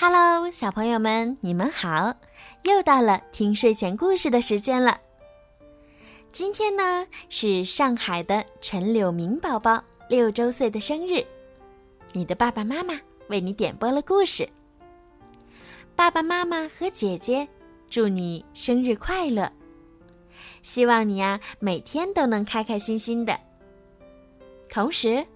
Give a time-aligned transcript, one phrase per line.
[0.00, 2.14] Hello，小朋友们，你们好！
[2.62, 5.00] 又到了听睡前故事的时间了。
[6.30, 11.26] 今天呢是上海的陈柳明宝宝六周岁的生日，
[12.12, 12.94] 你的爸爸妈妈
[13.26, 14.48] 为你点播了故事。
[15.96, 17.48] 爸爸妈妈和姐姐
[17.90, 19.52] 祝你生日快乐！
[20.62, 23.36] 希望你呀每天都能开开心心的。
[24.70, 25.26] 同时，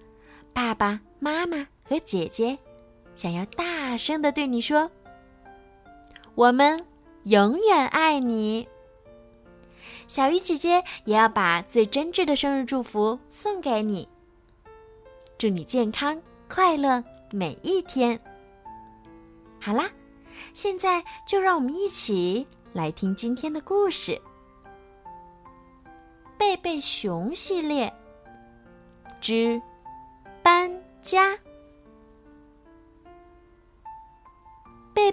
[0.53, 2.57] 爸爸妈妈和姐姐。
[3.15, 4.89] 想要大声的对你说
[6.35, 6.79] ：“我们
[7.23, 8.67] 永远爱你。”
[10.07, 14.07] 小鱼姐姐也要把最真挚的生日祝福送给你，
[15.37, 18.19] 祝你健康快乐每一天。
[19.59, 19.89] 好啦，
[20.53, 24.11] 现在就让我们一起来听今天的故事
[26.37, 27.91] 《贝贝熊系列
[29.21, 29.61] 之
[30.43, 30.69] 搬
[31.01, 31.31] 家》。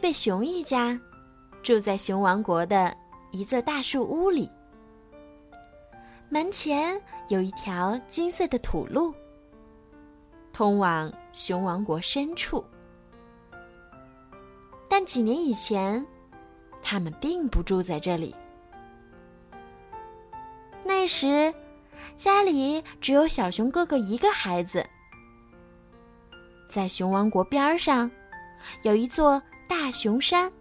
[0.01, 0.99] 贝熊一家
[1.63, 2.97] 住在熊王国的
[3.33, 4.51] 一座大树屋里，
[6.31, 6.99] 门前
[7.29, 9.15] 有一条金色的土路，
[10.55, 12.65] 通往熊王国深处。
[14.89, 16.05] 但几年以前，
[16.83, 18.35] 他们并不住在这里。
[20.83, 21.53] 那时，
[22.17, 24.85] 家里只有小熊哥哥一个孩子。
[26.71, 28.11] 在熊王国边上，
[28.83, 29.41] 有一座。
[29.71, 30.53] 大熊山，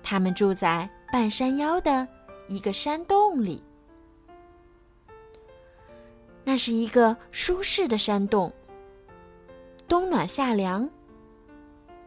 [0.00, 2.06] 他们住在半山腰的
[2.46, 3.60] 一个山洞里。
[6.44, 8.52] 那是一个舒适的山洞，
[9.88, 10.88] 冬暖夏凉。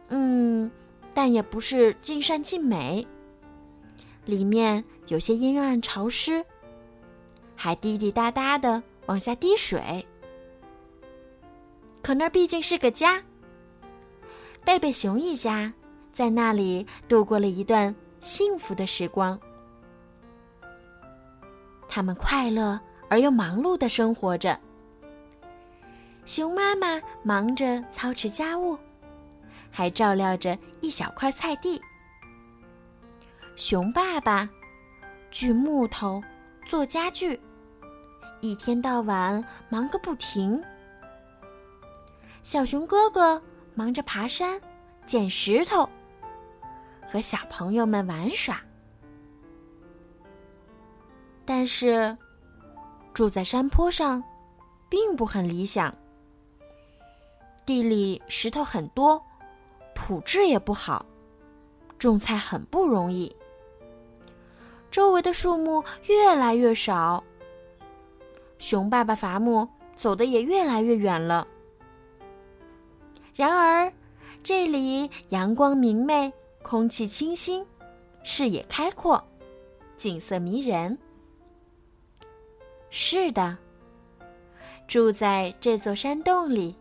[0.08, 0.70] 嗯，
[1.12, 3.06] 但也不是尽善尽美。
[4.24, 6.42] 里面有些阴暗潮湿，
[7.54, 10.06] 还滴滴答答的往下滴水。
[12.00, 13.22] 可那毕竟是个家。
[14.64, 15.72] 贝贝熊一家
[16.12, 19.38] 在那里度过了一段幸福的时光。
[21.88, 22.78] 他们快乐
[23.08, 24.58] 而又忙碌的生活着。
[26.24, 28.78] 熊妈妈忙着操持家务，
[29.70, 31.80] 还照料着一小块菜地。
[33.56, 34.48] 熊爸爸
[35.32, 36.22] 锯木头、
[36.68, 37.40] 做家具，
[38.40, 40.62] 一天到晚忙个不停。
[42.42, 43.42] 小熊哥哥。
[43.80, 44.60] 忙着爬山、
[45.06, 45.88] 捡石头，
[47.10, 48.60] 和小朋友们玩耍。
[51.46, 52.14] 但是，
[53.14, 54.22] 住在山坡上，
[54.90, 55.94] 并不很理想。
[57.64, 59.18] 地里石头很多，
[59.94, 61.06] 土质也不好，
[61.98, 63.34] 种菜很不容易。
[64.90, 67.24] 周围的树木越来越少，
[68.58, 69.66] 熊爸爸伐木
[69.96, 71.48] 走的也越来越远了。
[73.40, 73.90] 然而，
[74.42, 76.30] 这里阳光明媚，
[76.60, 77.64] 空气清新，
[78.22, 79.26] 视野开阔，
[79.96, 80.98] 景色迷人。
[82.90, 83.56] 是的，
[84.86, 86.76] 住在这座山洞里，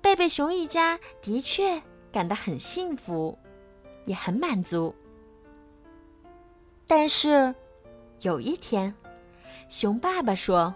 [0.00, 1.78] 贝贝熊一家的确
[2.10, 3.38] 感到很幸福，
[4.06, 4.94] 也很满足。
[6.86, 7.54] 但是，
[8.22, 8.94] 有一天，
[9.68, 10.74] 熊爸爸说：“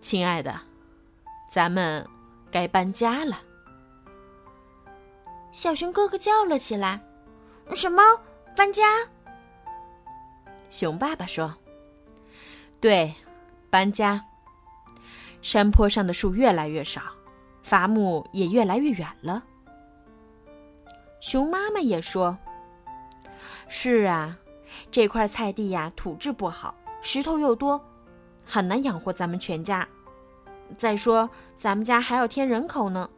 [0.00, 0.60] 亲爱的，
[1.50, 2.08] 咱们……”
[2.50, 3.38] 该搬家了，
[5.52, 7.00] 小熊哥哥叫了起来
[7.74, 8.02] ：“什么
[8.54, 8.82] 搬家？”
[10.70, 11.54] 熊爸爸说
[12.80, 13.14] ：“对，
[13.70, 14.24] 搬家。
[15.42, 17.02] 山坡上的树越来越少，
[17.62, 19.42] 伐木也越来越远了。”
[21.20, 22.36] 熊妈妈也说
[23.68, 24.36] ：“是啊，
[24.90, 27.82] 这块菜地呀，土质不好，石头又多，
[28.44, 29.86] 很难养活咱们全家。”
[30.76, 33.08] 再说，咱们家还要添人口呢。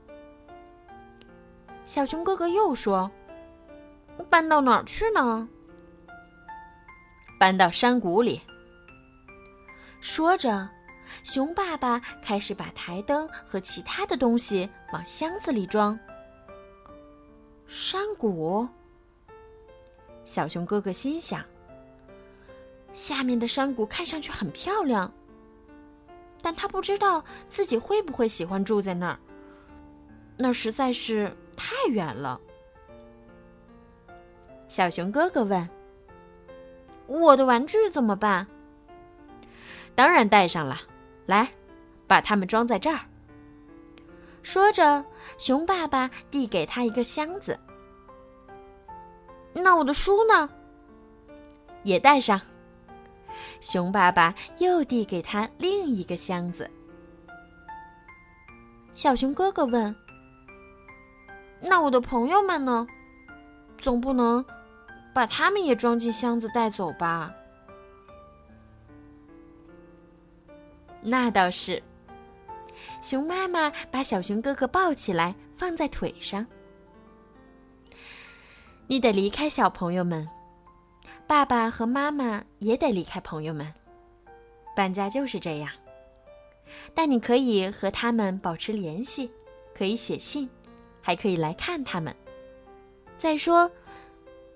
[1.84, 3.10] 小熊哥哥又说
[4.28, 5.48] ：“搬到哪儿去呢？”
[7.40, 8.40] 搬到山谷里。
[10.00, 10.68] 说着，
[11.24, 15.98] 熊爸爸开始把台灯和其他的东西往箱子里装。
[17.66, 18.68] 山谷。
[20.24, 21.42] 小熊哥哥心想
[22.94, 25.10] ：“下面的山谷看上去很漂亮。”
[26.42, 29.18] 但他不知道自己会不会喜欢住在那儿，
[30.36, 32.40] 那实在是太远了。
[34.68, 35.68] 小熊哥哥问
[37.06, 38.46] ：“我的玩具怎么办
[39.94, 40.80] ？”“当然带上了，
[41.26, 41.48] 来，
[42.06, 43.00] 把它们装在这儿。”
[44.42, 45.04] 说着，
[45.36, 47.58] 熊爸爸递给他一个箱子。
[49.52, 50.48] “那我的书呢
[51.82, 52.40] ？”“也带上。”
[53.60, 56.70] 熊爸爸又递给他另一个箱子。
[58.94, 59.94] 小熊哥哥问
[61.60, 62.86] ：“那我的朋友们呢？
[63.78, 64.44] 总不能
[65.14, 67.32] 把他们也装进箱子带走吧？
[71.00, 71.82] 那倒是。
[73.00, 76.44] 熊妈妈把小熊哥哥抱起来，放在腿上。
[78.88, 80.28] 你得离开小朋友们，
[81.28, 83.70] 爸爸和妈妈也得离开朋友们。
[84.74, 85.70] 搬家就是这样。
[86.94, 89.30] 但你可以和他们保持联系，
[89.74, 90.48] 可以写信，
[91.02, 92.14] 还可以来看他们。
[93.18, 93.70] 再说，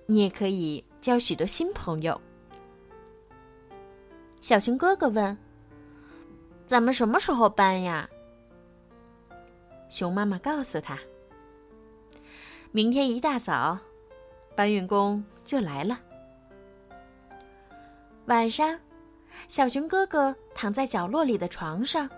[0.06, 2.18] 你也可以交许多新朋友。
[4.40, 5.36] 小熊哥哥问
[6.66, 8.08] ：“咱们什么时候搬呀？”
[9.90, 10.98] 熊妈妈告诉他
[12.72, 13.78] ：“明天一大早，
[14.56, 16.00] 搬运工就来了。”
[18.26, 18.78] 晚上，
[19.48, 22.08] 小熊哥哥躺在角落里的床上，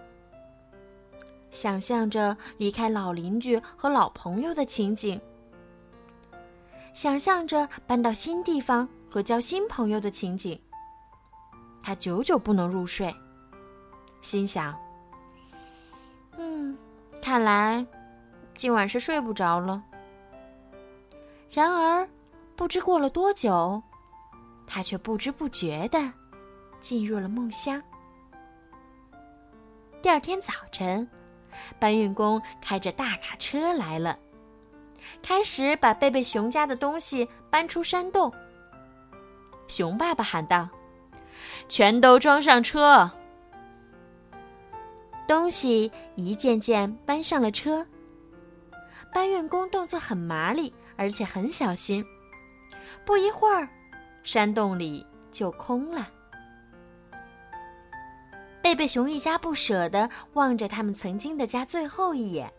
[1.51, 5.21] 想象着离开老邻居和老朋友的情景，
[6.93, 10.61] 想象着搬到新地方和交新朋友的情景。
[11.83, 13.15] 他久久不能入睡，
[14.21, 14.79] 心想
[16.37, 16.77] ：“嗯。”
[17.23, 17.85] 看来，
[18.55, 19.83] 今晚是睡不着了。
[21.51, 22.07] 然而，
[22.55, 23.83] 不知过了多久，
[24.67, 26.13] 他却不知不觉的
[26.81, 27.83] 进入了梦乡。
[30.03, 31.09] 第二天早晨，
[31.79, 34.19] 搬运工开着大卡车来了，
[35.23, 38.33] 开始把贝贝熊家的东西搬出山洞。
[39.67, 40.69] 熊爸爸喊道
[41.69, 43.11] ：“全都装上车！”
[45.27, 47.87] 东西一件件搬上了车。
[49.11, 52.05] 搬运工动作很麻利，而且很小心。
[53.07, 53.67] 不一会儿，
[54.25, 56.11] 山洞里就空了。
[58.61, 62.51] 贝贝熊一家不舍地望着他们曾经的家最后一眼，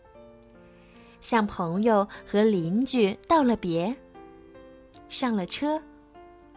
[1.20, 3.94] 向朋友和邻居道了别，
[5.08, 5.82] 上了车，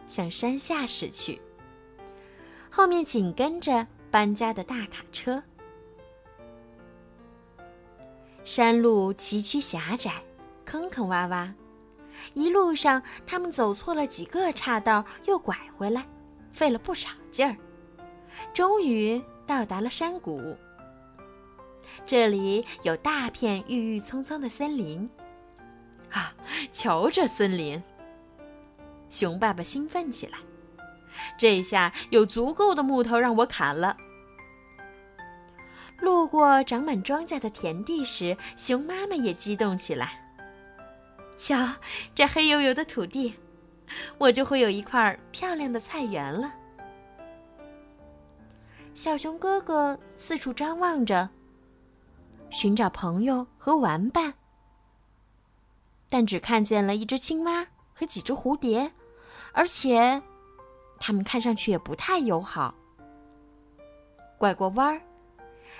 [0.06, 1.42] 向山下驶去。
[2.70, 5.42] 后面紧跟着搬家的大卡车。
[8.44, 10.22] 山路崎岖狭窄，
[10.64, 11.52] 坑坑洼洼，
[12.34, 16.06] 一路上他们走错了几个岔道，又拐回来，
[16.52, 17.56] 费了不少劲儿，
[18.52, 20.56] 终于到达了山谷。
[22.06, 25.08] 这里有大片郁郁葱葱的森林，
[26.10, 26.32] 啊，
[26.72, 27.82] 瞧这森林！
[29.08, 30.38] 熊爸爸兴奋起来，
[31.36, 33.96] 这下有足够的木头让我砍了。
[35.98, 40.19] 路过长满庄稼的田地时，熊妈妈也激动起来。
[41.40, 41.56] 瞧，
[42.14, 43.34] 这黑油油的土地，
[44.18, 46.52] 我就会有一块漂亮的菜园了。
[48.94, 51.28] 小熊哥哥四处张望着，
[52.50, 54.34] 寻找朋友和玩伴，
[56.10, 58.92] 但只看见了一只青蛙和几只蝴蝶，
[59.52, 60.20] 而且，
[60.98, 62.74] 它们看上去也不太友好。
[64.36, 65.00] 拐过弯儿。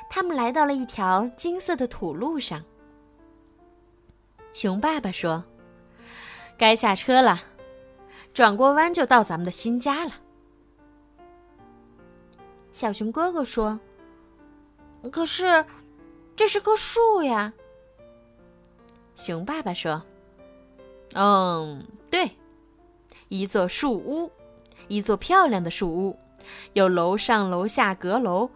[0.09, 2.65] 他们来到了一条金色的土路上。
[4.53, 5.45] 熊爸爸说
[6.61, 7.41] ：“该下车了，
[8.35, 10.13] 转过弯就到咱们的新家了。”
[12.71, 13.81] 小熊哥哥说
[15.11, 15.65] ：“可是，
[16.37, 17.55] 这是棵树呀。”
[19.17, 20.03] 熊爸爸说
[21.17, 22.31] ：“嗯，对，
[23.31, 24.31] 一座树屋，
[24.89, 26.19] 一座漂亮的树屋，
[26.75, 28.51] 有楼上楼下阁楼。”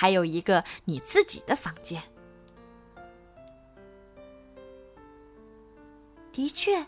[0.00, 2.00] 还有一个你自己的房间。
[6.30, 6.86] 的确，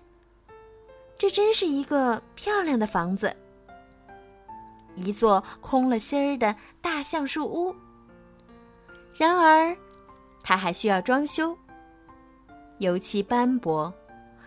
[1.21, 3.37] 这真是一个漂亮的房子，
[4.95, 7.77] 一座空了心儿的大橡树屋。
[9.15, 9.77] 然而，
[10.43, 11.55] 它还需要装修，
[12.79, 13.93] 油漆斑驳，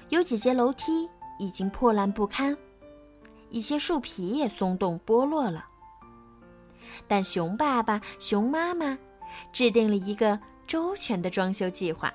[0.10, 2.58] 有几节楼梯已经破烂不堪，
[3.52, 5.64] 一些树皮也松动剥落了。
[7.08, 8.98] 但熊爸爸、熊妈妈
[9.52, 12.12] 制定了一个周全的装修计划。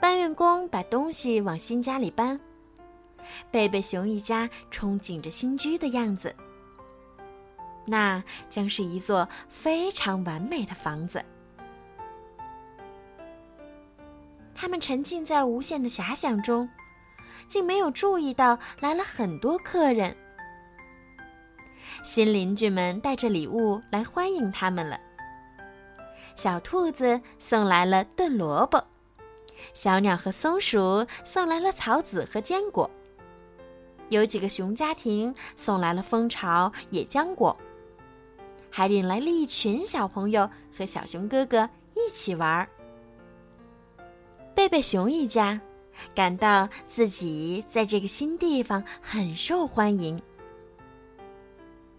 [0.00, 2.40] 搬运工把东西往新家里搬，
[3.50, 6.34] 贝贝熊一家憧憬着新居的样子。
[7.84, 11.22] 那将是一座非常完美的房子。
[14.54, 16.68] 他们沉浸在无限的遐想中，
[17.46, 20.16] 竟没有注意到来了很多客人。
[22.02, 24.98] 新邻居们带着礼物来欢迎他们了。
[26.36, 28.82] 小兔子送来了炖萝卜，
[29.74, 32.90] 小鸟和松鼠送来了草籽和坚果。
[34.08, 37.56] 有几个熊家庭送来了蜂巢、野浆果，
[38.68, 42.68] 还领来了一群小朋友和小熊哥哥一起玩。
[44.52, 45.60] 贝贝熊一家
[46.14, 50.20] 感到自己在这个新地方很受欢迎。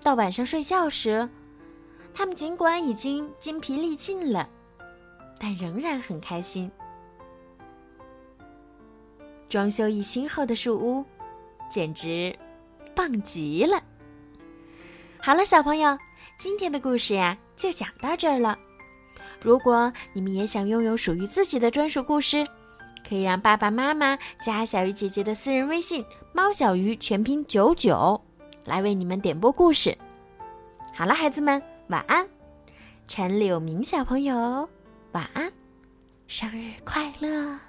[0.03, 1.29] 到晚上睡觉时，
[2.13, 4.49] 他们尽管已经筋疲力尽了，
[5.39, 6.69] 但仍然很开心。
[9.51, 11.03] 装修一新后的树屋，
[11.70, 12.34] 简直
[12.96, 13.84] 棒极了。
[15.20, 15.98] 好了，小朋友，
[16.39, 18.58] 今天的故事呀就讲到这儿了。
[19.41, 22.46] 如果你们也想拥有属于自己的专属故事，
[23.05, 28.20] 可以让爸爸妈妈加小鱼姐姐的私人微信“猫小鱼”全拼九九，
[28.63, 29.93] 来为你们点播故事。
[30.93, 32.25] 好了，孩子们，晚安。
[33.05, 34.70] 陈柳明小朋友，
[35.12, 35.51] 晚安，
[36.29, 37.60] 生日快乐！